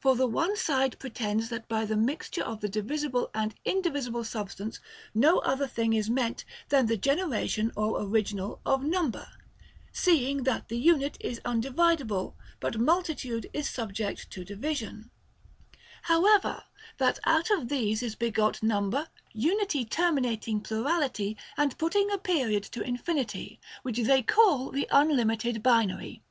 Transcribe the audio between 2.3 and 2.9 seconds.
of the